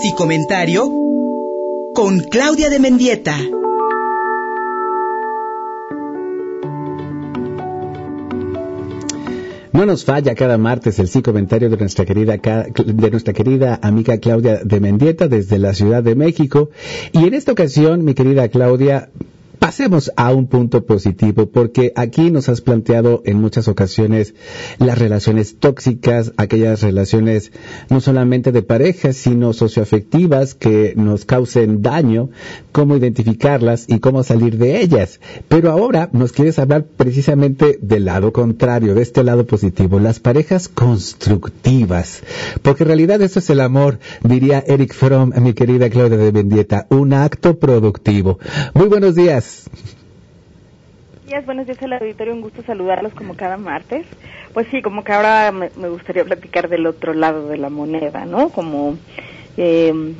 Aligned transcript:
Si 0.00 0.12
comentario 0.12 0.84
con 1.92 2.20
Claudia 2.20 2.70
de 2.70 2.78
Mendieta. 2.78 3.36
No 9.72 9.86
nos 9.86 10.04
falla 10.04 10.36
cada 10.36 10.56
martes 10.56 11.00
el 11.00 11.08
sí 11.08 11.20
comentario 11.20 11.68
de 11.68 11.76
nuestra 11.76 12.04
querida 12.04 12.36
de 12.36 13.10
nuestra 13.10 13.32
querida 13.32 13.80
amiga 13.82 14.18
Claudia 14.18 14.60
de 14.62 14.78
Mendieta 14.78 15.26
desde 15.26 15.58
la 15.58 15.74
Ciudad 15.74 16.04
de 16.04 16.14
México 16.14 16.70
y 17.12 17.24
en 17.26 17.34
esta 17.34 17.50
ocasión 17.50 18.04
mi 18.04 18.14
querida 18.14 18.48
Claudia 18.48 19.10
Pasemos 19.58 20.12
a 20.16 20.32
un 20.32 20.46
punto 20.46 20.86
positivo, 20.86 21.50
porque 21.50 21.92
aquí 21.96 22.30
nos 22.30 22.48
has 22.48 22.60
planteado 22.60 23.22
en 23.24 23.40
muchas 23.40 23.66
ocasiones 23.66 24.34
las 24.78 24.98
relaciones 24.98 25.58
tóxicas, 25.58 26.32
aquellas 26.36 26.82
relaciones 26.82 27.50
no 27.88 28.00
solamente 28.00 28.52
de 28.52 28.62
pareja, 28.62 29.12
sino 29.12 29.52
socioafectivas 29.52 30.54
que 30.54 30.94
nos 30.96 31.24
causen 31.24 31.82
daño, 31.82 32.30
cómo 32.70 32.96
identificarlas 32.96 33.86
y 33.88 33.98
cómo 33.98 34.22
salir 34.22 34.58
de 34.58 34.80
ellas. 34.80 35.18
Pero 35.48 35.72
ahora 35.72 36.08
nos 36.12 36.32
quieres 36.32 36.58
hablar 36.58 36.84
precisamente 36.96 37.78
del 37.82 38.04
lado 38.04 38.32
contrario, 38.32 38.94
de 38.94 39.02
este 39.02 39.24
lado 39.24 39.46
positivo, 39.46 39.98
las 39.98 40.20
parejas 40.20 40.68
constructivas. 40.68 42.22
Porque 42.62 42.84
en 42.84 42.88
realidad 42.88 43.20
eso 43.22 43.40
es 43.40 43.50
el 43.50 43.60
amor, 43.60 43.98
diría 44.22 44.62
Eric 44.66 44.94
Fromm, 44.94 45.32
mi 45.42 45.52
querida 45.52 45.90
Claudia 45.90 46.16
de 46.16 46.30
Bendieta, 46.30 46.86
un 46.90 47.12
acto 47.12 47.58
productivo. 47.58 48.38
Muy 48.74 48.86
buenos 48.86 49.14
días. 49.14 49.47
Buenos 49.48 51.26
días, 51.26 51.46
buenos 51.46 51.66
días 51.66 51.82
al 51.82 51.92
auditorio, 51.94 52.34
un 52.34 52.40
gusto 52.40 52.62
saludarlos 52.64 53.14
como 53.14 53.34
cada 53.34 53.56
martes. 53.56 54.06
Pues 54.52 54.66
sí, 54.70 54.82
como 54.82 55.04
que 55.04 55.12
ahora 55.12 55.52
me, 55.52 55.68
gustaría 55.88 56.24
platicar 56.24 56.68
del 56.68 56.86
otro 56.86 57.14
lado 57.14 57.48
de 57.48 57.58
la 57.58 57.68
moneda, 57.70 58.24
¿no? 58.24 58.50
Como 58.50 58.98
eh, 59.56 60.14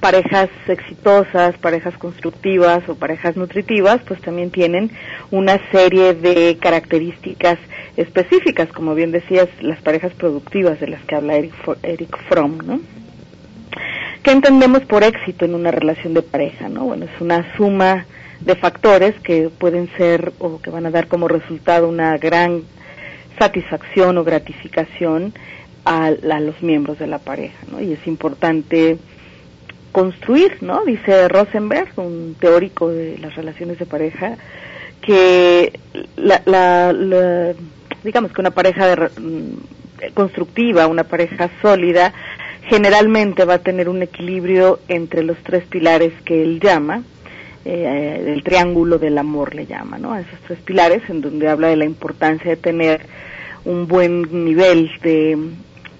parejas 0.00 0.48
exitosas, 0.68 1.56
parejas 1.58 1.96
constructivas 1.98 2.88
o 2.88 2.94
parejas 2.96 3.36
nutritivas, 3.36 4.00
pues 4.06 4.20
también 4.20 4.50
tienen 4.50 4.90
una 5.30 5.60
serie 5.70 6.14
de 6.14 6.58
características 6.58 7.58
específicas, 7.96 8.68
como 8.72 8.94
bien 8.94 9.12
decías, 9.12 9.48
las 9.60 9.80
parejas 9.80 10.12
productivas 10.14 10.80
de 10.80 10.88
las 10.88 11.02
que 11.04 11.14
habla 11.14 11.36
Eric, 11.36 11.54
Eric 11.82 12.16
Fromm, 12.28 12.58
¿no? 12.64 12.80
¿Qué 14.22 14.30
entendemos 14.30 14.82
por 14.82 15.02
éxito 15.02 15.44
en 15.44 15.54
una 15.54 15.70
relación 15.70 16.14
de 16.14 16.22
pareja, 16.22 16.68
no? 16.68 16.84
Bueno, 16.84 17.06
es 17.06 17.20
una 17.20 17.56
suma 17.56 18.06
de 18.44 18.56
factores 18.56 19.14
que 19.20 19.48
pueden 19.50 19.88
ser 19.96 20.32
o 20.38 20.60
que 20.60 20.70
van 20.70 20.86
a 20.86 20.90
dar 20.90 21.08
como 21.08 21.28
resultado 21.28 21.88
una 21.88 22.16
gran 22.18 22.62
satisfacción 23.38 24.18
o 24.18 24.24
gratificación 24.24 25.32
a, 25.84 26.10
los 26.10 26.62
miembros 26.62 26.98
de 26.98 27.06
la 27.06 27.18
pareja, 27.18 27.58
¿no? 27.70 27.80
Y 27.80 27.92
es 27.92 28.06
importante 28.06 28.98
construir, 29.90 30.58
¿no? 30.60 30.84
Dice 30.84 31.28
Rosenberg, 31.28 31.92
un 31.96 32.36
teórico 32.38 32.88
de 32.88 33.18
las 33.18 33.34
relaciones 33.34 33.78
de 33.78 33.86
pareja, 33.86 34.36
que 35.00 35.78
la, 36.16 36.94
digamos 38.04 38.32
que 38.32 38.40
una 38.40 38.52
pareja 38.52 39.10
mm, 39.18 40.12
constructiva, 40.14 40.86
una 40.86 41.04
pareja 41.04 41.50
sólida, 41.60 42.12
generalmente 42.68 43.44
va 43.44 43.54
a 43.54 43.58
tener 43.58 43.88
un 43.88 44.02
equilibrio 44.02 44.78
entre 44.88 45.22
los 45.22 45.36
tres 45.42 45.64
pilares 45.64 46.12
que 46.24 46.42
él 46.42 46.60
llama, 46.60 47.02
eh, 47.64 48.22
del 48.24 48.42
triángulo 48.42 48.98
del 48.98 49.18
amor 49.18 49.54
le 49.54 49.66
llama, 49.66 49.98
¿no? 49.98 50.12
A 50.12 50.20
esos 50.20 50.38
tres 50.46 50.58
pilares 50.60 51.02
en 51.08 51.20
donde 51.20 51.48
habla 51.48 51.68
de 51.68 51.76
la 51.76 51.84
importancia 51.84 52.50
de 52.50 52.56
tener 52.56 53.06
un 53.64 53.86
buen 53.86 54.44
nivel 54.44 54.90
de 55.02 55.38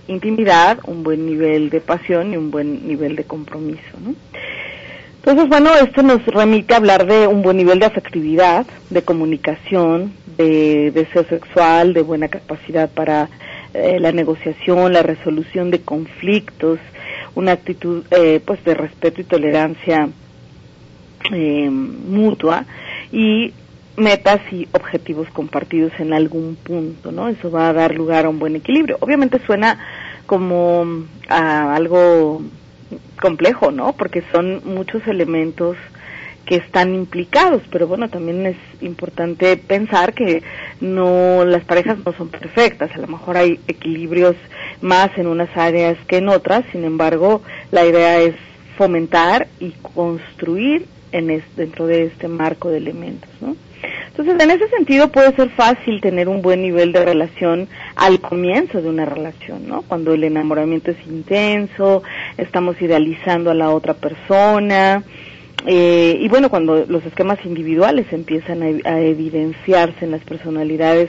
intimidad, 0.09 0.79
un 0.87 1.03
buen 1.03 1.27
nivel 1.27 1.71
de 1.71 1.81
pasión 1.81 2.33
y 2.33 2.37
un 2.37 2.51
buen 2.51 2.87
nivel 2.87 3.17
de 3.17 3.25
compromiso, 3.25 3.99
¿no? 4.05 4.15
Entonces, 5.25 5.49
bueno, 5.49 5.71
esto 5.77 6.03
nos 6.03 6.27
remite 6.27 6.75
a 6.75 6.79
hablar 6.79 7.07
de 7.07 7.29
un 7.29 7.43
buen 7.43 7.57
nivel 7.57 7.79
de 7.79 7.87
afectividad, 7.87 8.67
de 8.91 9.03
comunicación, 9.03 10.13
de 10.37 10.91
deseo 10.91 11.23
sexual, 11.25 11.95
de 11.95 12.03
buena 12.03 12.27
capacidad 12.27 12.91
para 12.91 13.29
eh, 13.73 14.01
la 14.01 14.11
negociación, 14.11 14.93
la 14.93 15.03
resolución 15.03 15.71
de 15.71 15.81
conflictos, 15.81 16.81
una 17.37 17.53
actitud 17.53 18.03
eh, 18.11 18.41
pues 18.45 18.65
de 18.65 18.75
respeto 18.75 19.21
y 19.21 19.25
tolerancia 19.25 20.09
eh, 21.33 21.69
mutua 21.71 22.65
y 23.11 23.53
metas 23.97 24.41
y 24.51 24.69
objetivos 24.73 25.29
compartidos 25.31 25.93
en 25.99 26.13
algún 26.13 26.57
punto, 26.57 27.13
¿no? 27.13 27.29
Eso 27.29 27.51
va 27.51 27.69
a 27.69 27.73
dar 27.73 27.95
lugar 27.95 28.25
a 28.25 28.31
un 28.31 28.39
buen 28.39 28.57
equilibrio. 28.57 28.97
Obviamente 29.01 29.41
suena 29.45 29.79
como 30.27 31.05
a 31.29 31.75
algo 31.75 32.43
complejo, 33.21 33.71
¿no? 33.71 33.93
Porque 33.93 34.23
son 34.33 34.63
muchos 34.65 35.07
elementos 35.07 35.77
que 36.47 36.57
están 36.57 36.95
implicados, 36.95 37.63
pero 37.71 37.87
bueno, 37.87 38.09
también 38.09 38.47
es 38.47 38.57
importante 38.81 39.57
pensar 39.57 40.13
que 40.13 40.43
no 40.81 41.45
las 41.45 41.65
parejas 41.65 41.99
no 42.05 42.13
son 42.15 42.29
perfectas, 42.29 42.91
a 42.95 42.99
lo 42.99 43.07
mejor 43.07 43.37
hay 43.37 43.61
equilibrios 43.69 44.35
más 44.81 45.17
en 45.17 45.29
unas 45.29 45.57
áreas 45.57 45.97
que 46.09 46.17
en 46.17 46.29
otras, 46.29 46.65
sin 46.73 46.85
embargo, 46.85 47.43
la 47.71 47.87
idea 47.87 48.19
es 48.19 48.35
fomentar 48.77 49.47
y 49.61 49.71
construir 49.95 50.87
en 51.13 51.43
dentro 51.57 51.87
de 51.87 52.05
este 52.05 52.29
marco 52.29 52.71
de 52.71 52.79
elementos, 52.79 53.31
¿no? 53.41 53.57
Entonces, 54.09 54.37
en 54.41 54.51
ese 54.51 54.69
sentido 54.69 55.09
puede 55.09 55.35
ser 55.35 55.49
fácil 55.51 56.01
tener 56.01 56.29
un 56.29 56.43
buen 56.43 56.61
nivel 56.61 56.93
de 56.93 57.05
relación 57.05 57.69
al 57.97 58.21
comienzo 58.21 58.83
de 58.83 58.89
una 58.89 59.07
relación, 59.07 59.67
¿no? 59.67 59.83
Cuando 59.83 60.13
el 60.13 60.25
enamoramiento 60.25 60.91
es 60.91 60.99
intenso, 61.07 62.03
estamos 62.37 62.81
idealizando 62.83 63.51
a 63.51 63.55
la 63.55 63.71
otra 63.71 63.95
persona, 63.95 65.03
eh, 65.67 66.17
y 66.21 66.29
bueno, 66.29 66.51
cuando 66.51 66.85
los 66.87 67.05
esquemas 67.07 67.39
individuales 67.45 68.13
empiezan 68.13 68.63
a, 68.63 68.91
a, 68.91 69.01
evidenciarse 69.01 70.05
en 70.05 70.11
las 70.11 70.23
personalidades 70.23 71.09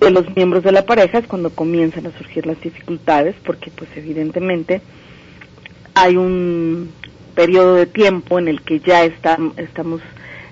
de 0.00 0.10
los 0.10 0.34
miembros 0.36 0.62
de 0.62 0.72
la 0.72 0.84
pareja, 0.84 1.18
es 1.18 1.26
cuando 1.26 1.50
comienzan 1.50 2.06
a 2.06 2.18
surgir 2.18 2.46
las 2.46 2.60
dificultades, 2.60 3.34
porque 3.44 3.70
pues 3.70 3.88
evidentemente 3.96 4.82
hay 5.94 6.16
un 6.16 6.90
periodo 7.36 7.76
de 7.76 7.86
tiempo 7.86 8.40
en 8.40 8.48
el 8.48 8.62
que 8.62 8.80
ya 8.80 9.04
estamos 9.04 10.00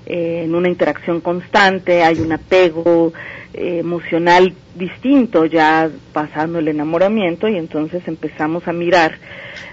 eh, 0.06 0.42
en 0.44 0.54
una 0.54 0.68
interacción 0.68 1.20
constante, 1.20 2.04
hay 2.04 2.20
un 2.20 2.30
apego 2.30 3.12
eh, 3.54 3.78
emocional 3.78 4.52
distinto 4.76 5.46
ya 5.46 5.90
pasando 6.12 6.58
el 6.58 6.68
enamoramiento 6.68 7.48
y 7.48 7.56
entonces 7.56 8.06
empezamos 8.06 8.68
a 8.68 8.72
mirar 8.72 9.16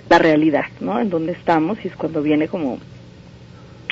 la 0.10 0.20
realidad, 0.20 0.66
¿no? 0.80 1.00
En 1.00 1.10
donde 1.10 1.34
estamos 1.34 1.78
y 1.84 1.90
es 1.90 1.96
cuando 1.96 2.22
viene 2.22 2.48
como 2.48 2.80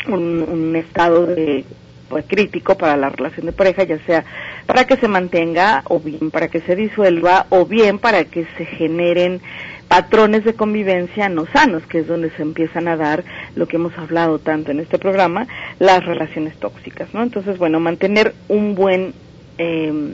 un, 0.07 0.75
estado 0.77 1.25
de 1.25 1.65
pues, 2.07 2.23
crítico 2.25 2.77
para 2.77 2.95
la 2.95 3.09
relación 3.09 3.45
de 3.45 3.51
pareja, 3.51 3.83
ya 3.83 3.99
sea 4.05 4.23
para 4.65 4.85
que 4.85 4.95
se 4.95 5.07
mantenga 5.09 5.83
o 5.89 5.99
bien 5.99 6.31
para 6.31 6.47
que 6.47 6.61
se 6.61 6.75
disuelva 6.75 7.47
o 7.49 7.65
bien 7.65 7.99
para 7.99 8.23
que 8.23 8.45
se 8.57 8.65
generen 8.65 9.41
patrones 9.89 10.45
de 10.45 10.53
convivencia 10.53 11.27
no 11.27 11.45
sanos, 11.47 11.83
que 11.87 11.99
es 11.99 12.07
donde 12.07 12.29
se 12.31 12.43
empiezan 12.43 12.87
a 12.87 12.95
dar 12.95 13.25
lo 13.55 13.67
que 13.67 13.75
hemos 13.75 13.97
hablado 13.97 14.39
tanto 14.39 14.71
en 14.71 14.79
este 14.79 14.99
programa, 14.99 15.47
las 15.79 16.05
relaciones 16.05 16.55
tóxicas, 16.57 17.13
¿no? 17.13 17.23
Entonces, 17.23 17.57
bueno, 17.57 17.79
mantener 17.81 18.33
un 18.47 18.75
buen 18.75 19.13
eh, 19.57 20.13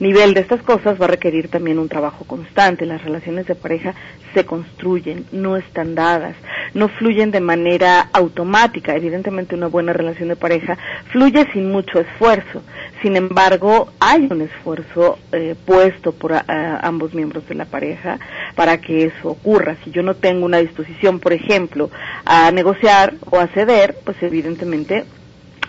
nivel 0.00 0.34
de 0.34 0.40
estas 0.40 0.62
cosas 0.62 1.00
va 1.00 1.06
a 1.06 1.08
requerir 1.08 1.48
también 1.48 1.78
un 1.78 1.88
trabajo 1.88 2.24
constante. 2.24 2.86
Las 2.86 3.02
relaciones 3.02 3.46
de 3.46 3.54
pareja 3.54 3.94
se 4.34 4.44
construyen, 4.44 5.26
no 5.32 5.56
están 5.56 5.94
dadas, 5.94 6.36
no 6.74 6.88
fluyen 6.88 7.30
de 7.30 7.40
manera 7.40 8.08
automática. 8.12 8.94
Evidentemente 8.94 9.54
una 9.54 9.68
buena 9.68 9.92
relación 9.92 10.28
de 10.28 10.36
pareja 10.36 10.76
fluye 11.10 11.46
sin 11.52 11.70
mucho 11.70 12.00
esfuerzo. 12.00 12.62
Sin 13.02 13.16
embargo, 13.16 13.92
hay 14.00 14.28
un 14.30 14.42
esfuerzo 14.42 15.18
eh, 15.32 15.54
puesto 15.64 16.12
por 16.12 16.32
ambos 16.46 17.14
miembros 17.14 17.46
de 17.48 17.54
la 17.54 17.64
pareja 17.64 18.18
para 18.54 18.78
que 18.80 19.04
eso 19.04 19.28
ocurra. 19.28 19.76
Si 19.84 19.90
yo 19.90 20.02
no 20.02 20.14
tengo 20.14 20.44
una 20.44 20.58
disposición, 20.58 21.20
por 21.20 21.32
ejemplo, 21.32 21.90
a 22.24 22.50
negociar 22.50 23.14
o 23.30 23.38
a 23.38 23.46
ceder, 23.48 23.96
pues 24.04 24.22
evidentemente 24.22 25.04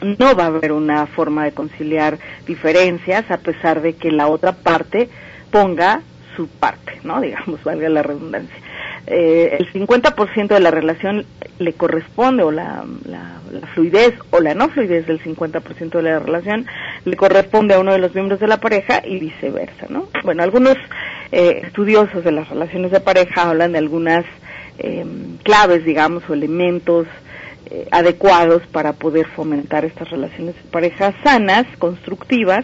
no 0.01 0.35
va 0.35 0.43
a 0.43 0.47
haber 0.47 0.71
una 0.71 1.05
forma 1.07 1.45
de 1.45 1.51
conciliar 1.51 2.17
diferencias 2.45 3.29
a 3.31 3.37
pesar 3.37 3.81
de 3.81 3.93
que 3.93 4.11
la 4.11 4.27
otra 4.27 4.53
parte 4.53 5.09
ponga 5.51 6.01
su 6.35 6.47
parte, 6.47 6.99
¿no? 7.03 7.19
Digamos, 7.21 7.63
valga 7.63 7.89
la 7.89 8.03
redundancia. 8.03 8.55
Eh, 9.07 9.57
el 9.59 9.71
50% 9.71 10.47
de 10.47 10.59
la 10.59 10.69
relación 10.69 11.25
le 11.59 11.73
corresponde, 11.73 12.43
o 12.43 12.51
la, 12.51 12.83
fluidez 13.73 14.13
o 14.31 14.41
la 14.41 14.53
no 14.53 14.67
fluidez 14.67 15.07
del 15.07 15.21
50% 15.23 15.91
de 15.91 16.01
la 16.01 16.19
relación 16.19 16.65
le 17.05 17.15
corresponde 17.15 17.73
a 17.73 17.79
uno 17.79 17.93
de 17.93 17.99
los 17.99 18.13
miembros 18.13 18.39
de 18.41 18.47
la 18.47 18.57
pareja 18.57 19.01
y 19.05 19.17
viceversa, 19.17 19.87
¿no? 19.89 20.09
Bueno, 20.23 20.43
algunos 20.43 20.75
eh, 21.31 21.61
estudiosos 21.63 22.23
de 22.23 22.33
las 22.33 22.49
relaciones 22.49 22.91
de 22.91 22.99
pareja 22.99 23.49
hablan 23.49 23.71
de 23.71 23.79
algunas 23.79 24.25
eh, 24.77 25.05
claves, 25.43 25.85
digamos, 25.85 26.23
o 26.29 26.33
elementos 26.33 27.07
eh, 27.69 27.87
adecuados 27.91 28.61
para 28.71 28.93
poder 28.93 29.27
fomentar 29.27 29.83
estas 29.83 30.09
relaciones 30.09 30.55
de 30.55 30.61
pareja 30.71 31.13
sanas, 31.23 31.65
constructivas. 31.79 32.63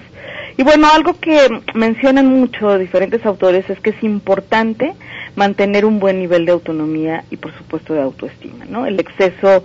Y 0.58 0.64
bueno, 0.64 0.88
algo 0.94 1.20
que 1.20 1.50
mencionan 1.74 2.28
mucho 2.28 2.78
diferentes 2.78 3.26
autores 3.26 3.70
es 3.70 3.80
que 3.80 3.90
es 3.90 4.04
importante 4.04 4.94
mantener 5.36 5.84
un 5.86 6.00
buen 6.00 6.20
nivel 6.20 6.46
de 6.46 6.54
autonomía 6.54 7.26
y 7.32 7.38
por 7.38 7.54
supuesto 7.58 7.94
de 7.94 8.02
autoestima, 8.02 8.66
¿no? 8.66 8.86
El 8.86 9.00
exceso 9.00 9.64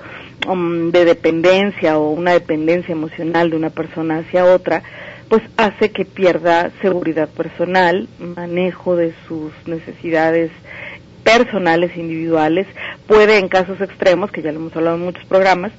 um, 0.49 0.91
de 0.91 1.05
dependencia 1.05 1.99
o 1.99 2.11
una 2.11 2.33
dependencia 2.33 2.93
emocional 2.93 3.51
de 3.51 3.57
una 3.57 3.71
persona 3.71 4.19
hacia 4.19 4.45
otra 4.45 4.83
pues 5.29 5.43
hace 5.57 5.91
que 5.91 6.05
pierda 6.05 6.71
seguridad 6.81 7.29
personal, 7.29 8.09
manejo 8.19 8.97
de 8.97 9.13
sus 9.27 9.53
necesidades 9.67 10.51
personales 11.29 11.95
individuales, 11.95 12.67
puede 13.07 13.37
en 13.37 13.49
casos 13.49 13.79
extremos, 13.83 14.31
que 14.31 14.41
ya 14.41 14.51
lo 14.51 14.61
hemos 14.61 14.75
hablado 14.75 14.97
en 14.97 15.03
muchos 15.05 15.27
programas, 15.27 15.73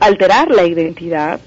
alterar 0.00 0.50
la 0.50 0.64
identidad 0.64 1.38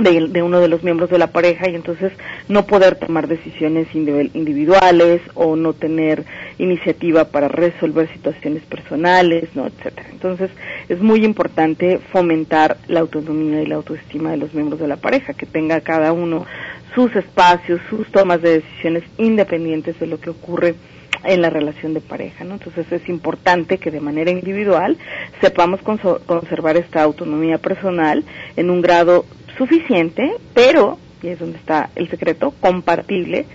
de, 0.00 0.42
uno 0.42 0.60
de 0.60 0.68
los 0.68 0.82
miembros 0.82 1.10
de 1.10 1.18
la 1.18 1.26
pareja 1.26 1.68
y 1.68 1.74
entonces 1.74 2.10
no 2.48 2.64
poder 2.66 2.94
tomar 2.94 3.28
decisiones 3.28 3.86
individuales 3.94 5.20
o 5.34 5.56
no 5.56 5.74
tener 5.74 6.24
iniciativa 6.56 7.24
para 7.26 7.48
resolver 7.48 8.10
situaciones 8.14 8.62
personales, 8.62 9.50
¿no? 9.54 9.66
etcétera. 9.66 10.08
Entonces 10.10 10.50
es 10.88 11.02
muy 11.02 11.26
importante 11.26 12.00
fomentar 12.12 12.78
la 12.88 13.00
autonomía 13.00 13.60
y 13.60 13.66
la 13.66 13.74
autoestima 13.74 14.30
de 14.30 14.38
los 14.38 14.54
miembros 14.54 14.80
de 14.80 14.88
la 14.88 14.96
pareja, 14.96 15.34
que 15.34 15.44
tenga 15.44 15.82
cada 15.82 16.12
uno 16.12 16.46
sus 16.94 17.14
espacios, 17.14 17.78
sus 17.90 18.10
tomas 18.10 18.40
de 18.40 18.60
decisiones 18.60 19.04
independientes 19.18 20.00
de 20.00 20.06
lo 20.06 20.18
que 20.18 20.30
ocurre 20.30 20.74
en 21.24 21.42
la 21.42 21.50
relación 21.50 21.94
de 21.94 22.00
pareja, 22.00 22.44
¿no? 22.44 22.54
Entonces 22.54 22.90
es 22.90 23.08
importante 23.08 23.78
que 23.78 23.90
de 23.90 24.00
manera 24.00 24.30
individual 24.30 24.96
sepamos 25.40 25.80
conservar 25.82 26.76
esta 26.76 27.02
autonomía 27.02 27.58
personal 27.58 28.24
en 28.56 28.70
un 28.70 28.82
grado 28.82 29.24
suficiente, 29.58 30.32
pero, 30.54 30.98
y 31.22 31.28
es 31.28 31.38
donde 31.38 31.58
está 31.58 31.90
el 31.94 32.08
secreto, 32.10 32.54
compatible 32.60 33.46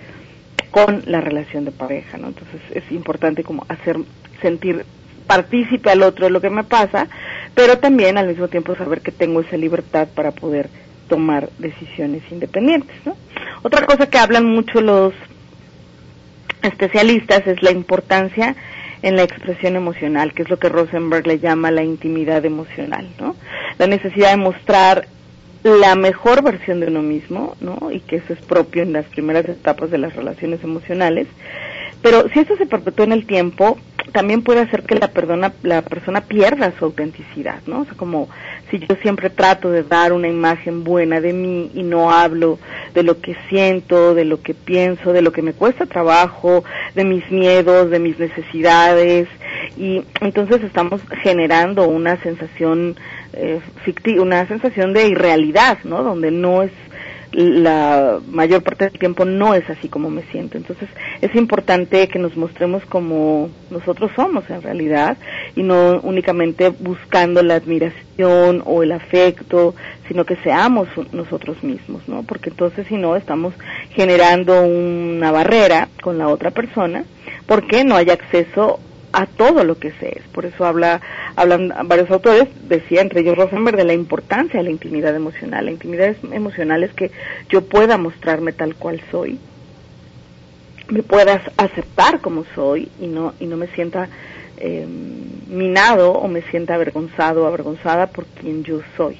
con 0.71 1.03
la 1.05 1.21
relación 1.21 1.65
de 1.65 1.71
pareja, 1.71 2.17
¿no? 2.17 2.27
Entonces 2.27 2.61
es 2.73 2.91
importante 2.91 3.43
como 3.43 3.65
hacer 3.69 3.97
sentir 4.41 4.85
partícipe 5.25 5.89
al 5.89 6.03
otro 6.03 6.25
de 6.25 6.31
lo 6.31 6.41
que 6.41 6.49
me 6.49 6.63
pasa, 6.63 7.07
pero 7.53 7.79
también 7.79 8.17
al 8.17 8.27
mismo 8.27 8.47
tiempo 8.47 8.75
saber 8.75 9.01
que 9.01 9.11
tengo 9.11 9.41
esa 9.41 9.57
libertad 9.57 10.07
para 10.13 10.31
poder 10.31 10.69
tomar 11.09 11.49
decisiones 11.57 12.23
independientes, 12.31 12.95
¿no? 13.05 13.15
Otra 13.63 13.85
cosa 13.85 14.09
que 14.09 14.17
hablan 14.17 14.45
mucho 14.45 14.81
los 14.81 15.13
especialistas 16.61 17.45
es 17.47 17.61
la 17.61 17.71
importancia 17.71 18.55
en 19.01 19.15
la 19.15 19.23
expresión 19.23 19.75
emocional, 19.75 20.33
que 20.33 20.43
es 20.43 20.49
lo 20.49 20.57
que 20.57 20.69
Rosenberg 20.69 21.27
le 21.27 21.39
llama 21.39 21.71
la 21.71 21.83
intimidad 21.83 22.45
emocional, 22.45 23.07
¿no? 23.19 23.35
La 23.77 23.87
necesidad 23.87 24.31
de 24.31 24.37
mostrar 24.37 25.07
la 25.63 25.95
mejor 25.95 26.43
versión 26.43 26.79
de 26.79 26.87
uno 26.87 27.01
mismo, 27.01 27.55
¿no? 27.61 27.91
Y 27.91 27.99
que 27.99 28.17
eso 28.17 28.33
es 28.33 28.39
propio 28.39 28.83
en 28.83 28.93
las 28.93 29.05
primeras 29.05 29.47
etapas 29.47 29.91
de 29.91 29.97
las 29.97 30.15
relaciones 30.15 30.63
emocionales. 30.63 31.27
Pero 32.01 32.27
si 32.29 32.39
eso 32.39 32.55
se 32.57 32.65
perpetúa 32.65 33.05
en 33.05 33.11
el 33.11 33.25
tiempo, 33.25 33.77
también 34.11 34.41
puede 34.41 34.61
hacer 34.61 34.83
que 34.83 34.95
la, 34.95 35.07
perdona, 35.09 35.53
la 35.63 35.81
persona 35.81 36.21
pierda 36.21 36.73
su 36.77 36.85
autenticidad, 36.85 37.61
¿no? 37.67 37.81
O 37.81 37.85
sea, 37.85 37.93
como 37.95 38.29
si 38.69 38.79
yo 38.79 38.95
siempre 39.01 39.29
trato 39.29 39.69
de 39.69 39.83
dar 39.83 40.13
una 40.13 40.27
imagen 40.27 40.83
buena 40.83 41.21
de 41.21 41.33
mí 41.33 41.71
y 41.73 41.83
no 41.83 42.11
hablo 42.11 42.59
de 42.93 43.03
lo 43.03 43.19
que 43.21 43.35
siento, 43.49 44.13
de 44.15 44.25
lo 44.25 44.41
que 44.41 44.53
pienso, 44.53 45.13
de 45.13 45.21
lo 45.21 45.31
que 45.31 45.41
me 45.41 45.53
cuesta 45.53 45.85
trabajo, 45.85 46.63
de 46.95 47.05
mis 47.05 47.29
miedos, 47.31 47.89
de 47.89 47.99
mis 47.99 48.17
necesidades, 48.19 49.27
y 49.77 50.03
entonces 50.21 50.63
estamos 50.63 51.01
generando 51.21 51.87
una 51.87 52.17
sensación 52.17 52.95
eh, 53.33 53.59
una 54.19 54.47
sensación 54.47 54.93
de 54.93 55.07
irrealidad, 55.07 55.77
¿no? 55.83 56.01
Donde 56.01 56.31
no 56.31 56.63
es 56.63 56.71
la 57.31 58.19
mayor 58.29 58.63
parte 58.63 58.85
del 58.85 58.99
tiempo 58.99 59.25
no 59.25 59.53
es 59.53 59.69
así 59.69 59.89
como 59.89 60.09
me 60.09 60.23
siento. 60.31 60.57
Entonces 60.57 60.89
es 61.21 61.35
importante 61.35 62.07
que 62.07 62.19
nos 62.19 62.35
mostremos 62.37 62.85
como 62.85 63.49
nosotros 63.69 64.11
somos 64.15 64.49
en 64.49 64.61
realidad 64.61 65.17
y 65.55 65.63
no 65.63 65.99
únicamente 66.01 66.69
buscando 66.69 67.43
la 67.43 67.55
admiración 67.55 68.63
o 68.65 68.83
el 68.83 68.91
afecto, 68.91 69.75
sino 70.07 70.25
que 70.25 70.37
seamos 70.37 70.87
nosotros 71.11 71.61
mismos, 71.63 72.07
¿no? 72.07 72.23
Porque 72.23 72.49
entonces 72.49 72.87
si 72.87 72.95
no 72.95 73.15
estamos 73.15 73.53
generando 73.91 74.63
una 74.63 75.31
barrera 75.31 75.89
con 76.01 76.17
la 76.17 76.27
otra 76.29 76.51
persona 76.51 77.03
porque 77.45 77.83
no 77.83 77.95
hay 77.95 78.09
acceso 78.09 78.79
a 79.11 79.25
todo 79.25 79.63
lo 79.63 79.77
que 79.79 79.91
se 79.91 80.19
es. 80.19 80.23
Por 80.31 80.45
eso 80.45 80.65
habla, 80.65 81.01
hablan 81.35 81.73
varios 81.85 82.09
autores, 82.11 82.47
decía 82.67 83.01
entre 83.01 83.21
ellos 83.21 83.37
Rosenberg, 83.37 83.77
de 83.77 83.85
la 83.85 83.93
importancia 83.93 84.59
de 84.59 84.63
la 84.63 84.71
intimidad 84.71 85.15
emocional. 85.15 85.65
La 85.65 85.71
intimidad 85.71 86.15
emocional 86.31 86.83
es 86.83 86.93
que 86.93 87.11
yo 87.49 87.61
pueda 87.65 87.97
mostrarme 87.97 88.51
tal 88.53 88.75
cual 88.75 89.01
soy, 89.11 89.39
me 90.89 91.03
puedas 91.03 91.41
aceptar 91.57 92.21
como 92.21 92.45
soy 92.55 92.89
y 92.99 93.07
no, 93.07 93.33
y 93.39 93.45
no 93.45 93.57
me 93.57 93.67
sienta 93.67 94.07
eh, 94.57 94.87
minado 95.47 96.13
o 96.13 96.27
me 96.27 96.41
sienta 96.43 96.75
avergonzado 96.75 97.43
o 97.43 97.47
avergonzada 97.47 98.07
por 98.07 98.25
quien 98.25 98.63
yo 98.63 98.81
soy. 98.95 99.17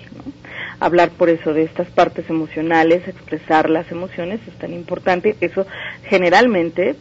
Hablar 0.80 1.10
por 1.12 1.30
eso 1.30 1.54
de 1.54 1.63
estas 1.63 1.88
partes 1.89 2.30
emocionales, 2.30 3.07
expresar 3.07 3.69
las 3.69 3.92
emociones 3.92 4.39
es 4.48 4.54
tan 4.56 4.74
importante. 4.74 5.36
Eso 5.42 5.66
generalmente 6.04 6.95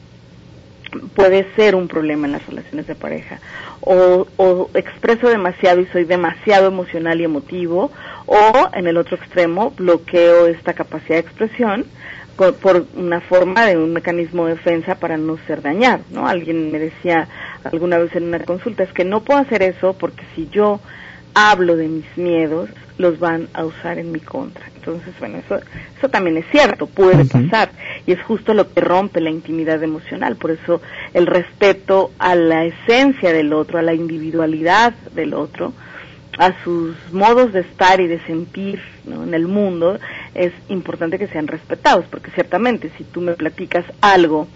puede 1.15 1.47
ser 1.56 1.75
un 1.75 1.88
problema 1.88 2.27
en 2.27 2.33
las 2.33 2.47
relaciones 2.47 2.87
de 2.87 2.94
pareja. 2.94 3.41
O, 3.81 4.27
expreso 4.75 5.29
demasiado 5.29 5.81
y 5.81 5.87
soy 5.87 6.05
demasiado 6.05 6.69
emocional 6.69 7.21
y 7.21 7.25
emotivo, 7.25 7.91
o 8.27 8.69
en 8.73 8.87
el 8.87 8.97
otro 8.97 9.17
extremo 9.17 9.71
bloqueo 9.71 10.47
esta 10.47 10.73
capacidad 10.73 11.17
de 11.17 11.21
expresión 11.21 11.85
por, 12.37 12.87
una 12.97 13.21
forma 13.21 13.65
de 13.67 13.77
un 13.77 13.93
mecanismo 13.93 14.47
de 14.47 14.55
defensa 14.55 14.97
para 14.97 15.17
no 15.17 15.38
ser 15.47 15.62
dañado, 15.62 16.03
¿no? 16.11 16.27
Alguien 16.27 16.71
me 16.71 16.79
decía 16.79 17.29
alguna 17.65 17.99
vez 17.99 18.15
en 18.15 18.25
una 18.25 18.41
consulta, 18.41 18.83
es 18.83 18.93
que 18.93 19.05
no 19.05 19.23
puedo 19.23 19.41
hacer 19.41 19.62
eso 19.62 19.94
porque 19.94 20.23
si 20.35 20.49
yo 20.50 20.81
hablo 21.37 21.77
de 21.77 21.87
mis 21.87 22.17
miedos, 22.17 22.71
los 22.97 23.19
van 23.19 23.49
a 23.53 23.67
usar 23.67 23.99
en 23.99 24.11
mi 24.11 24.21
contra. 24.21 24.65
Entonces, 24.75 25.12
bueno, 25.19 25.37
eso, 25.37 25.61
eso 25.99 26.09
también 26.09 26.38
es 26.38 26.47
cierto, 26.50 26.87
puede 26.87 27.27
pasar. 27.27 27.69
Y 28.06 28.12
es 28.12 28.23
justo 28.23 28.55
lo 28.55 28.73
que 28.73 28.81
rompe 28.81 29.21
la 29.21 29.29
intimidad 29.29 29.83
emocional. 29.83 30.37
Por 30.37 30.53
eso 30.53 30.81
el 31.12 31.27
respeto 31.27 32.11
a 32.19 32.35
la 32.35 32.65
esencia 32.65 33.35
del 33.35 33.53
otro, 33.53 33.79
a 33.79 33.83
la 33.83 33.93
individualidad 33.93 34.94
del 35.15 35.35
otro, 35.35 35.75
a 36.38 36.55
sus 36.65 36.97
modos 37.12 37.53
de 37.53 37.61
estar 37.61 38.00
y 38.00 38.06
de 38.06 38.19
sentir 38.21 38.81
en 39.06 39.35
el 39.35 39.47
mundo, 39.47 39.99
es 40.35 40.55
importante 40.71 41.19
que 41.19 41.29
sean 41.29 41.49
respetados. 41.49 42.06
Porque 42.11 42.31
ciertamente, 42.31 42.91
si 42.97 43.05
tú 43.05 43.21
me 43.21 43.35
platicas 43.35 43.85
algo, 44.00 44.49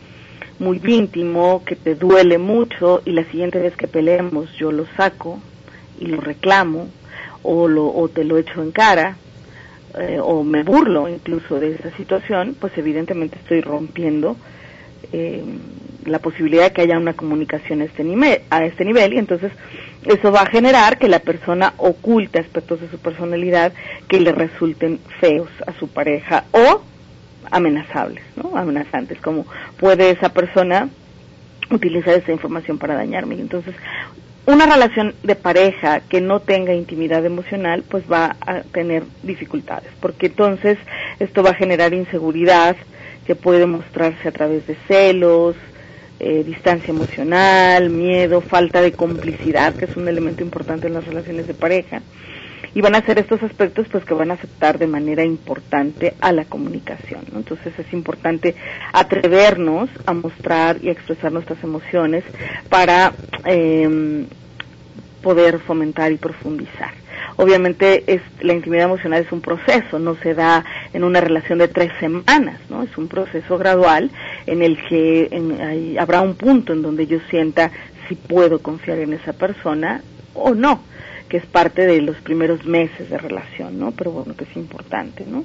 muy 0.59 0.81
íntimo, 0.87 1.63
que 1.63 1.77
te 1.77 1.95
duele 1.95 2.39
mucho 2.39 3.03
y 3.05 3.11
la 3.13 3.25
siguiente 3.25 3.59
vez 3.59 3.77
que 3.77 3.87
peleemos 3.87 4.51
yo 4.57 4.73
lo 4.73 4.87
saco 4.97 5.41
y 6.01 6.07
lo 6.07 6.21
reclamo 6.21 6.89
o, 7.43 7.69
lo, 7.69 7.87
o 7.87 8.09
te 8.09 8.25
lo 8.25 8.39
echo 8.39 8.63
en 8.63 8.73
cara 8.73 9.17
eh, 9.99 10.19
o 10.23 10.43
me 10.45 10.63
burlo 10.63 11.09
incluso 11.09 11.59
de 11.59 11.75
esa 11.75 11.91
situación, 11.97 12.57
pues 12.59 12.77
evidentemente 12.77 13.39
estoy 13.39 13.61
rompiendo 13.61 14.37
eh, 15.13 15.43
la 16.05 16.19
posibilidad 16.19 16.65
de 16.65 16.73
que 16.73 16.83
haya 16.83 16.99
una 16.99 17.15
comunicación 17.15 17.81
a 17.81 17.85
este, 17.85 18.05
nivel, 18.05 18.41
a 18.51 18.65
este 18.65 18.85
nivel 18.85 19.15
y 19.15 19.19
entonces 19.19 19.53
eso 20.05 20.33
va 20.33 20.43
a 20.43 20.47
generar 20.47 20.99
que 20.99 21.09
la 21.09 21.19
persona 21.19 21.75
oculte 21.77 22.41
aspectos 22.41 22.81
de 22.81 22.89
su 22.89 22.99
personalidad 22.99 23.73
que 24.09 24.21
le 24.21 24.33
resulten 24.33 24.99
feos 25.21 25.51
a 25.67 25.73
su 25.79 25.89
pareja 25.89 26.45
o 26.53 26.83
amenazables, 27.51 28.23
¿no? 28.37 28.57
Amenazantes, 28.57 29.21
como 29.21 29.45
puede 29.79 30.11
esa 30.11 30.33
persona 30.33 30.89
utilizar 31.71 32.15
esa 32.15 32.33
información 32.33 32.79
para 32.79 32.95
dañarme. 32.95 33.35
Entonces, 33.35 33.75
una 34.47 34.67
relación 34.67 35.15
de 35.23 35.37
pareja 35.37 36.01
que 36.01 36.21
no 36.21 36.41
tenga 36.41 36.75
intimidad 36.75 37.25
emocional, 37.25 37.85
pues 37.89 38.05
va 38.11 38.37
a 38.41 38.63
tener 38.63 39.05
dificultades, 39.23 39.91
porque 40.01 40.27
entonces 40.27 40.79
esto 41.19 41.43
va 41.43 41.51
a 41.51 41.55
generar 41.55 41.95
inseguridad 41.95 42.77
que 43.27 43.35
puede 43.35 43.67
mostrarse 43.67 44.29
a 44.29 44.33
través 44.33 44.67
de 44.67 44.77
celos, 44.89 45.57
eh, 46.19 46.43
distancia 46.45 46.91
emocional, 46.91 47.91
miedo, 47.91 48.41
falta 48.41 48.81
de 48.83 48.93
complicidad, 48.93 49.75
que 49.75 49.85
es 49.87 49.97
un 49.97 50.09
elemento 50.09 50.43
importante 50.43 50.87
en 50.87 50.95
las 50.95 51.07
relaciones 51.07 51.47
de 51.47 51.55
pareja. 51.55 52.03
Y 52.75 52.81
van 52.81 52.95
a 52.95 53.03
ser 53.03 53.19
estos 53.19 53.43
aspectos 53.43 53.87
pues 53.91 54.05
que 54.05 54.15
van 54.15 54.31
a 54.31 54.35
afectar 54.35 54.79
de 54.79 54.87
manera 54.87 55.25
importante 55.25 56.15
a 56.21 56.33
la 56.33 56.45
comunicación. 56.45 57.23
Entonces 57.35 57.77
es 57.79 57.93
importante 57.93 58.55
atrevernos 58.93 59.91
a 60.07 60.13
mostrar 60.13 60.79
y 60.83 60.89
expresar 60.89 61.33
nuestras 61.33 61.63
emociones 61.65 62.25
para 62.69 63.13
eh, 63.45 64.27
poder 65.23 65.59
fomentar 65.61 66.13
y 66.13 66.17
profundizar. 66.17 66.93
Obviamente 67.37 68.05
la 68.41 68.53
intimidad 68.53 68.85
emocional 68.85 69.23
es 69.25 69.33
un 69.33 69.41
proceso, 69.41 69.99
no 69.99 70.15
se 70.17 70.35
da 70.35 70.65
en 70.93 71.05
una 71.05 71.21
relación 71.21 71.59
de 71.59 71.69
tres 71.69 71.91
semanas, 71.99 72.61
¿no? 72.69 72.83
Es 72.83 72.97
un 72.99 73.09
proceso 73.09 73.57
gradual 73.57 74.11
en 74.47 74.63
el 74.63 74.77
que 74.89 75.97
habrá 75.99 76.21
un 76.21 76.35
punto 76.35 76.73
en 76.73 76.83
donde 76.83 77.07
yo 77.07 77.19
sienta 77.31 77.71
si 78.09 78.15
puedo 78.15 78.59
confiar 78.59 78.99
en 78.99 79.15
esa 79.15 79.33
persona 79.33 80.03
o 80.35 80.55
no. 80.55 80.83
Que 81.31 81.39
es 81.39 81.47
parte 81.47 81.87
de 81.87 82.03
los 82.03 82.17
primeros 82.19 82.67
meses 82.67 83.09
de 83.09 83.17
relación, 83.17 83.79
¿no? 83.79 83.93
Pero 83.93 84.11
bueno, 84.11 84.35
que 84.37 84.45
es 84.45 84.57
importante, 84.57 85.25
¿no? 85.27 85.45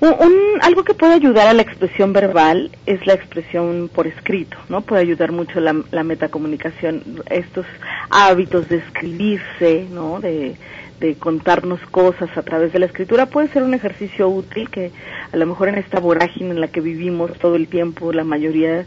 Un, 0.00 0.32
algo 0.62 0.82
que 0.82 0.94
puede 0.94 1.12
ayudar 1.12 1.46
a 1.46 1.52
la 1.52 1.60
expresión 1.60 2.14
verbal 2.14 2.70
es 2.86 3.06
la 3.06 3.12
expresión 3.12 3.90
por 3.94 4.06
escrito, 4.06 4.56
¿no? 4.70 4.80
Puede 4.80 5.02
ayudar 5.02 5.30
mucho 5.30 5.60
la, 5.60 5.76
la 5.90 6.02
metacomunicación, 6.02 7.22
estos 7.28 7.66
hábitos 8.08 8.70
de 8.70 8.78
escribirse, 8.78 9.86
¿no? 9.92 10.18
De, 10.20 10.56
de 11.00 11.14
contarnos 11.16 11.80
cosas 11.90 12.30
a 12.36 12.42
través 12.42 12.72
de 12.72 12.78
la 12.78 12.86
escritura 12.86 13.26
puede 13.26 13.48
ser 13.48 13.62
un 13.62 13.74
ejercicio 13.74 14.28
útil 14.28 14.68
que 14.70 14.90
a 15.32 15.36
lo 15.36 15.46
mejor 15.46 15.68
en 15.68 15.76
esta 15.76 15.98
vorágine 15.98 16.50
en 16.50 16.60
la 16.60 16.68
que 16.68 16.80
vivimos 16.80 17.32
todo 17.38 17.56
el 17.56 17.68
tiempo, 17.68 18.12
la 18.12 18.24
mayoría 18.24 18.86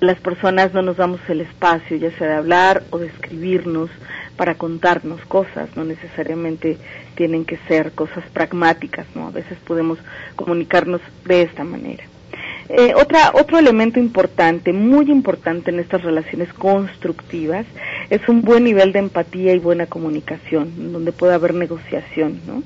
las 0.00 0.18
personas 0.20 0.72
no 0.74 0.82
nos 0.82 0.96
damos 0.96 1.20
el 1.28 1.40
espacio, 1.40 1.96
ya 1.96 2.10
sea 2.12 2.28
de 2.28 2.34
hablar 2.34 2.82
o 2.90 2.98
de 2.98 3.06
escribirnos 3.06 3.90
para 4.36 4.56
contarnos 4.56 5.20
cosas, 5.26 5.68
no 5.76 5.84
necesariamente 5.84 6.76
tienen 7.14 7.44
que 7.44 7.58
ser 7.68 7.92
cosas 7.92 8.24
pragmáticas, 8.32 9.06
¿no? 9.14 9.28
A 9.28 9.30
veces 9.30 9.58
podemos 9.64 9.98
comunicarnos 10.36 11.00
de 11.24 11.42
esta 11.42 11.64
manera. 11.64 12.04
Eh, 12.68 12.94
otra, 12.96 13.32
otro 13.34 13.58
elemento 13.58 14.00
importante, 14.00 14.72
muy 14.72 15.10
importante 15.10 15.70
en 15.70 15.80
estas 15.80 16.02
relaciones 16.02 16.52
constructivas, 16.54 17.66
es 18.08 18.26
un 18.28 18.40
buen 18.40 18.64
nivel 18.64 18.92
de 18.92 19.00
empatía 19.00 19.52
y 19.52 19.58
buena 19.58 19.86
comunicación, 19.86 20.92
donde 20.92 21.12
puede 21.12 21.34
haber 21.34 21.54
negociación, 21.54 22.40
¿no? 22.46 22.62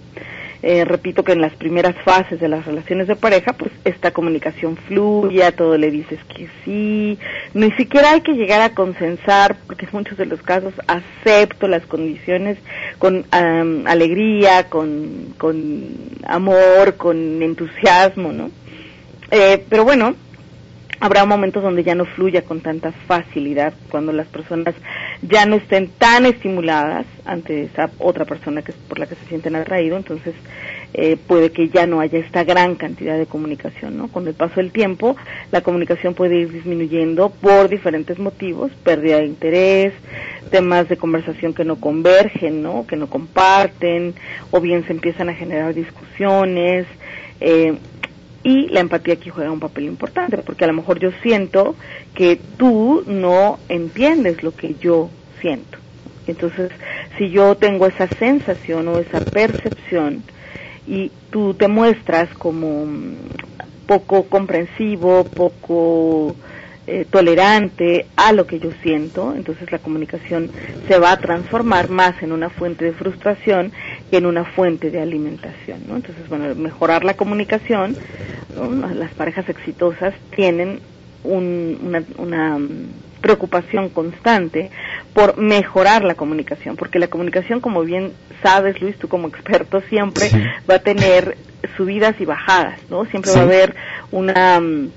Eh, 0.61 0.85
repito 0.85 1.23
que 1.23 1.33
en 1.33 1.41
las 1.41 1.55
primeras 1.55 1.95
fases 2.05 2.41
de 2.41 2.49
las 2.49 2.67
relaciones 2.67 3.07
de 3.07 3.15
pareja, 3.15 3.53
pues 3.53 3.71
esta 3.85 4.11
comunicación 4.11 4.77
fluye, 4.77 5.45
a 5.45 5.53
todo 5.53 5.79
le 5.79 5.91
dices 5.91 6.19
que 6.35 6.49
sí, 6.65 7.17
ni 7.55 7.71
siquiera 7.73 8.12
hay 8.12 8.23
que 8.23 8.33
llegar 8.33 8.61
a 8.62 8.75
consensar, 8.75 9.57
porque 9.67 9.87
en 9.87 9.93
muchos 9.93 10.19
de 10.19 10.27
los 10.27 10.43
casos 10.43 10.75
acepto 10.88 11.69
las 11.69 11.87
condiciones 11.87 12.59
con 12.99 13.25
alegría, 13.31 14.69
con, 14.69 15.35
con 15.38 15.85
amor, 16.27 16.97
con 16.97 17.41
entusiasmo, 17.41 18.33
¿no? 18.33 18.50
Eh, 19.31 19.65
pero 19.69 19.85
bueno, 19.85 20.17
habrá 21.00 21.25
momentos 21.25 21.62
donde 21.62 21.85
ya 21.85 21.95
no 21.95 22.05
fluya 22.05 22.43
con 22.43 22.61
tanta 22.61 22.93
facilidad, 22.93 23.73
cuando 23.90 24.12
las 24.12 24.26
personas 24.26 24.75
ya 25.23 25.47
no 25.47 25.57
estén 25.57 25.88
tan 25.88 26.26
estimuladas 26.26 27.07
ante 27.25 27.62
esa 27.62 27.90
otra 27.99 28.25
persona 28.25 28.62
que 28.62 28.73
por 28.73 28.99
la 28.99 29.07
que 29.07 29.14
se 29.14 29.26
sienten 29.26 29.57
atraídos, 29.57 29.99
entonces 29.99 30.35
eh, 30.95 31.17
puede 31.26 31.52
que 31.52 31.69
ya 31.69 31.87
no 31.87 32.00
haya 32.00 32.19
esta 32.19 32.45
gran 32.45 32.75
cantidad 32.75 33.19
de 33.19 33.26
comunicación, 33.26 33.97
¿no? 33.97 34.09
Con 34.09 34.26
el 34.26 34.35
paso 34.35 34.57
del 34.57 34.73
tiempo, 34.73 35.17
la 35.52 35.61
comunicación 35.61 36.14
puede 36.14 36.37
ir 36.37 36.52
disminuyendo 36.52 37.31
por 37.31 37.69
diferentes 37.69 38.19
motivos, 38.19 38.73
pérdida 38.85 39.19
de 39.19 39.26
interés, 39.26 39.93
temas 40.50 40.88
de 40.88 40.97
conversación 40.97 41.52
que 41.52 41.64
no 41.64 41.76
convergen, 41.76 42.62
¿no? 42.62 42.87
Que 42.87 42.97
no 42.97 43.09
comparten, 43.09 44.14
o 44.50 44.61
bien 44.61 44.87
se 44.87 44.93
empiezan 44.93 45.28
a 45.28 45.35
generar 45.35 45.75
discusiones, 45.75 46.87
eh, 47.40 47.76
y 48.42 48.68
la 48.68 48.80
empatía 48.80 49.14
aquí 49.14 49.30
juega 49.30 49.50
un 49.50 49.61
papel 49.61 49.85
importante, 49.85 50.38
porque 50.38 50.64
a 50.64 50.68
lo 50.68 50.75
mejor 50.75 50.99
yo 50.99 51.11
siento 51.23 51.75
que 52.14 52.40
tú 52.57 53.02
no 53.07 53.59
entiendes 53.68 54.42
lo 54.42 54.54
que 54.54 54.75
yo 54.80 55.11
siento. 55.40 55.78
Entonces, 56.26 56.71
si 57.16 57.30
yo 57.30 57.57
tengo 57.57 57.87
esa 57.87 58.07
sensación 58.07 58.87
o 58.88 58.99
esa 58.99 59.21
percepción 59.21 60.23
y 60.87 61.11
tú 61.30 61.54
te 61.54 61.68
muestras 61.68 62.28
como 62.35 62.87
mm, 62.87 63.14
poco 63.87 64.25
comprensivo, 64.25 65.25
poco 65.25 66.37
eh, 66.87 67.07
tolerante 67.11 68.07
a 68.16 68.33
lo 68.33 68.47
que 68.47 68.59
yo 68.59 68.71
siento, 68.83 69.35
entonces 69.35 69.71
la 69.73 69.78
comunicación 69.78 70.50
se 70.87 70.99
va 70.99 71.12
a 71.12 71.18
transformar 71.18 71.90
más 71.90 72.23
en 72.23 72.33
una 72.33 72.50
fuente 72.50 72.85
de 72.85 72.92
frustración 72.92 73.73
en 74.11 74.27
una 74.27 74.45
fuente 74.45 74.91
de 74.91 75.00
alimentación, 75.00 75.81
¿no? 75.87 75.97
Entonces, 75.97 76.29
bueno, 76.29 76.55
mejorar 76.55 77.05
la 77.05 77.15
comunicación, 77.15 77.97
las 78.95 79.12
parejas 79.12 79.49
exitosas 79.49 80.15
tienen 80.35 80.81
una, 81.25 82.03
una 82.17 82.59
mm, 82.59 82.88
preocupación 83.21 83.91
constante 83.91 84.71
por 85.12 85.37
mejorar 85.37 86.05
la 86.05 86.15
comunicación, 86.15 86.77
porque 86.77 86.99
la 86.99 87.09
comunicación, 87.09 87.61
como 87.61 87.83
bien 87.83 88.12
sabes, 88.43 88.81
Luis, 88.81 88.97
tú 88.99 89.09
como 89.09 89.29
experto, 89.29 89.81
siempre 89.88 90.31
va 90.69 90.77
a 90.77 90.79
tener 90.79 91.37
subidas 91.77 92.15
y 92.21 92.25
bajadas, 92.25 92.79
¿no? 92.88 93.05
Siempre 93.07 93.33
va 93.33 93.41
a 93.41 93.43
haber 93.43 93.75
una 94.11 94.61
mm, 94.61 94.91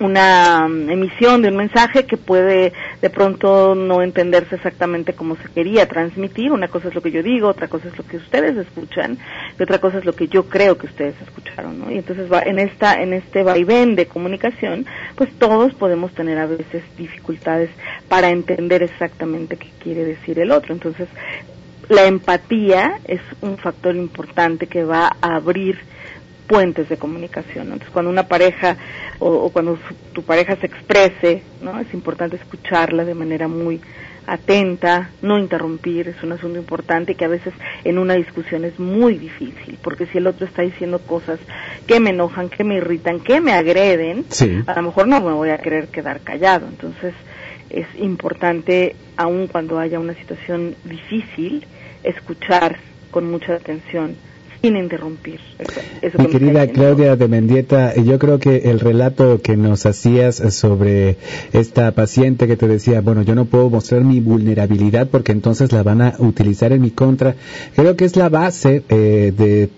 una 0.00 0.66
mm, 0.68 0.90
emisión 0.90 1.42
de 1.42 1.48
un 1.48 1.56
mensaje 1.56 2.04
que 2.04 2.16
puede 2.16 2.72
de 3.00 3.10
pronto 3.10 3.74
no 3.74 4.02
entenderse 4.02 4.56
exactamente 4.56 5.12
como 5.12 5.36
se 5.36 5.48
quería 5.48 5.86
transmitir. 5.86 6.52
Una 6.52 6.68
cosa 6.68 6.88
es 6.88 6.94
lo 6.94 7.00
que 7.00 7.10
yo 7.10 7.22
digo, 7.22 7.48
otra 7.48 7.68
cosa 7.68 7.88
es 7.88 7.96
lo 7.96 8.04
que 8.04 8.16
ustedes 8.16 8.56
escuchan 8.56 9.18
y 9.58 9.62
otra 9.62 9.78
cosa 9.78 9.98
es 9.98 10.04
lo 10.04 10.12
que 10.12 10.28
yo 10.28 10.48
creo 10.48 10.76
que 10.76 10.86
ustedes 10.86 11.14
escucharon, 11.22 11.78
¿no? 11.78 11.90
Y 11.90 11.98
entonces 11.98 12.30
va, 12.32 12.42
en 12.42 12.58
esta 12.58 12.94
en 12.94 13.12
este 13.12 13.42
vaivén 13.42 13.94
de 13.94 14.06
comunicación, 14.06 14.86
pues 15.14 15.30
todos 15.38 15.74
podemos 15.74 16.12
tener 16.12 16.38
a 16.38 16.46
veces 16.46 16.82
dificultades 16.96 17.70
para 18.08 18.30
entender 18.30 18.82
exactamente 18.82 19.56
qué 19.56 19.68
quiere 19.82 20.04
decir 20.04 20.38
el 20.38 20.50
otro. 20.50 20.74
Entonces, 20.74 21.08
la 21.88 22.06
empatía 22.06 22.98
es 23.04 23.20
un 23.42 23.58
factor 23.58 23.94
importante 23.94 24.66
que 24.66 24.84
va 24.84 25.16
a 25.20 25.36
abrir 25.36 25.78
puentes 26.46 26.88
de 26.88 26.96
comunicación. 26.96 27.64
Entonces, 27.64 27.90
cuando 27.90 28.10
una 28.10 28.28
pareja 28.28 28.76
o, 29.18 29.50
cuando 29.50 29.78
tu 30.12 30.22
pareja 30.22 30.56
se 30.56 30.66
exprese, 30.66 31.42
¿no? 31.62 31.78
Es 31.80 31.92
importante 31.94 32.36
escucharla 32.36 33.04
de 33.04 33.14
manera 33.14 33.48
muy 33.48 33.80
atenta, 34.26 35.10
no 35.20 35.38
interrumpir, 35.38 36.08
es 36.08 36.22
un 36.22 36.32
asunto 36.32 36.58
importante 36.58 37.14
que 37.14 37.26
a 37.26 37.28
veces 37.28 37.52
en 37.84 37.98
una 37.98 38.14
discusión 38.14 38.64
es 38.64 38.78
muy 38.78 39.18
difícil, 39.18 39.78
porque 39.82 40.06
si 40.06 40.18
el 40.18 40.26
otro 40.26 40.46
está 40.46 40.62
diciendo 40.62 40.98
cosas 41.00 41.38
que 41.86 42.00
me 42.00 42.10
enojan, 42.10 42.48
que 42.48 42.64
me 42.64 42.76
irritan, 42.76 43.20
que 43.20 43.40
me 43.40 43.52
agreden, 43.52 44.24
a 44.66 44.74
lo 44.76 44.82
mejor 44.82 45.08
no 45.08 45.20
me 45.20 45.32
voy 45.32 45.50
a 45.50 45.58
querer 45.58 45.88
quedar 45.88 46.20
callado. 46.20 46.66
Entonces, 46.66 47.12
es 47.68 47.86
importante, 47.98 48.96
aun 49.16 49.46
cuando 49.46 49.78
haya 49.78 50.00
una 50.00 50.14
situación 50.14 50.74
difícil, 50.84 51.66
escuchar 52.02 52.78
con 53.10 53.30
mucha 53.30 53.54
atención 53.54 54.16
sin 54.64 54.76
interrumpir. 54.78 55.40
Mi 56.18 56.26
querida 56.28 56.66
Claudia 56.68 57.16
de 57.16 57.28
Mendieta, 57.28 57.94
yo 57.96 58.18
creo 58.18 58.38
que 58.38 58.70
el 58.70 58.80
relato 58.80 59.42
que 59.42 59.58
nos 59.58 59.84
hacías 59.84 60.36
sobre 60.54 61.18
esta 61.52 61.92
paciente 61.92 62.46
que 62.46 62.56
te 62.56 62.66
decía, 62.66 63.02
bueno, 63.02 63.20
yo 63.20 63.34
no 63.34 63.44
puedo 63.44 63.68
mostrar 63.68 64.04
mi 64.04 64.20
vulnerabilidad 64.20 65.08
porque 65.08 65.32
entonces 65.32 65.70
la 65.72 65.82
van 65.82 66.00
a 66.00 66.14
utilizar 66.18 66.72
en 66.72 66.80
mi 66.80 66.90
contra, 66.90 67.34
creo 67.76 67.94
que 67.94 68.06
es 68.06 68.16
la 68.16 68.30
base 68.30 68.82
eh, 68.88 69.34
de, 69.36 69.68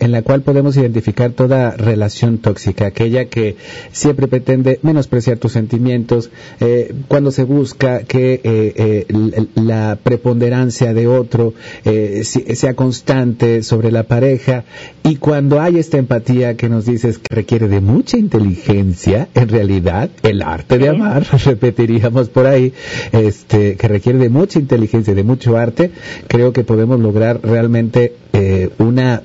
en, 0.00 0.10
la 0.10 0.22
cual 0.22 0.40
podemos 0.40 0.74
identificar 0.78 1.32
toda 1.32 1.72
relación 1.72 2.38
tóxica, 2.38 2.86
aquella 2.86 3.26
que 3.26 3.56
siempre 3.92 4.26
pretende 4.26 4.78
menospreciar 4.80 5.36
tus 5.36 5.52
sentimientos, 5.52 6.30
eh, 6.60 6.94
cuando 7.08 7.30
se 7.30 7.44
busca 7.44 8.04
que 8.04 8.40
eh, 8.42 9.06
la 9.54 9.98
preponderancia 10.02 10.94
de 10.94 11.08
otro 11.08 11.52
sea 11.84 12.74
constante 12.74 13.62
sobre 13.62 13.81
la 13.90 14.04
pareja 14.04 14.64
y 15.02 15.16
cuando 15.16 15.60
hay 15.60 15.78
esta 15.78 15.98
empatía 15.98 16.56
que 16.56 16.68
nos 16.68 16.86
dices 16.86 17.18
que 17.18 17.34
requiere 17.34 17.68
de 17.68 17.80
mucha 17.80 18.16
inteligencia, 18.16 19.28
en 19.34 19.48
realidad 19.48 20.10
el 20.22 20.42
arte 20.42 20.78
de 20.78 20.88
amar, 20.88 21.26
repetiríamos 21.44 22.28
por 22.28 22.46
ahí, 22.46 22.72
este, 23.12 23.76
que 23.76 23.88
requiere 23.88 24.18
de 24.18 24.28
mucha 24.28 24.58
inteligencia, 24.58 25.14
de 25.14 25.24
mucho 25.24 25.56
arte, 25.56 25.90
creo 26.28 26.52
que 26.52 26.64
podemos 26.64 27.00
lograr 27.00 27.40
realmente 27.42 28.14
eh, 28.32 28.70
una, 28.78 29.22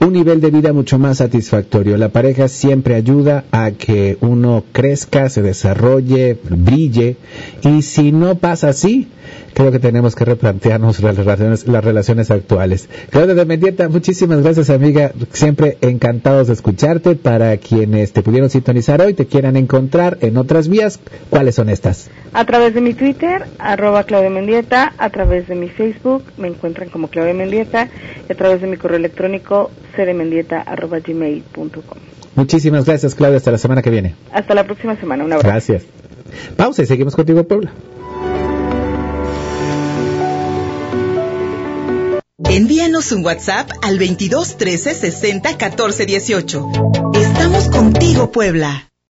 un 0.00 0.12
nivel 0.12 0.40
de 0.40 0.50
vida 0.50 0.72
mucho 0.72 0.98
más 0.98 1.18
satisfactorio. 1.18 1.96
La 1.96 2.10
pareja 2.10 2.48
siempre 2.48 2.94
ayuda 2.94 3.44
a 3.50 3.70
que 3.70 4.18
uno 4.20 4.64
crezca, 4.72 5.28
se 5.28 5.42
desarrolle, 5.42 6.38
brille 6.48 7.16
y 7.62 7.82
si 7.82 8.12
no 8.12 8.36
pasa 8.36 8.68
así, 8.68 9.08
creo 9.54 9.70
que 9.72 9.78
tenemos 9.78 10.14
que 10.14 10.24
replantearnos 10.24 11.00
las 11.00 11.16
relaciones, 11.16 11.66
las 11.66 11.84
relaciones 11.84 12.30
actuales. 12.30 12.88
Claudia 13.10 13.34
de 13.34 13.44
Mendieta, 13.44 13.88
muchísimas 13.88 14.42
gracias 14.42 14.70
amiga, 14.70 15.12
siempre 15.32 15.78
encantados 15.80 16.48
de 16.48 16.54
escucharte. 16.54 17.14
Para 17.14 17.56
quienes 17.56 18.12
te 18.12 18.22
pudieron 18.22 18.50
sintonizar 18.50 19.00
hoy, 19.00 19.14
te 19.14 19.26
quieran 19.26 19.56
encontrar 19.56 20.18
en 20.20 20.36
otras 20.36 20.68
vías, 20.68 21.00
¿cuáles 21.30 21.54
son 21.54 21.68
estas? 21.68 22.10
A 22.32 22.44
través 22.44 22.74
de 22.74 22.80
mi 22.80 22.94
Twitter, 22.94 23.44
arroba 23.58 24.04
Claudia 24.04 24.30
Mendieta, 24.30 24.94
a 24.96 25.10
través 25.10 25.48
de 25.48 25.54
mi 25.54 25.68
Facebook, 25.68 26.24
me 26.38 26.48
encuentran 26.48 26.88
como 26.88 27.08
Claudia 27.08 27.34
Mendieta, 27.34 27.88
través 28.42 28.60
de 28.60 28.66
mi 28.66 28.76
correo 28.76 28.96
electrónico, 28.96 29.70
cdmendieta 29.94 30.60
arroba 30.60 30.98
gmail.com. 30.98 31.98
Muchísimas 32.34 32.84
gracias 32.86 33.14
Claudia, 33.14 33.36
hasta 33.36 33.52
la 33.52 33.58
semana 33.58 33.82
que 33.82 33.90
viene. 33.90 34.16
Hasta 34.32 34.52
la 34.54 34.64
próxima 34.64 34.96
semana, 34.96 35.24
un 35.24 35.32
abrazo. 35.32 35.48
Gracias. 35.48 35.84
Pausa 36.56 36.82
y 36.82 36.86
seguimos 36.86 37.14
contigo, 37.14 37.44
Puebla. 37.44 37.72
Envíanos 42.50 43.12
un 43.12 43.24
WhatsApp 43.24 43.70
al 43.80 43.98
22 43.98 44.56
13 44.56 44.94
60 44.94 45.56
14 45.56 46.06
18. 46.06 46.68
Estamos 47.14 47.68
contigo, 47.68 48.32
Puebla. 48.32 48.91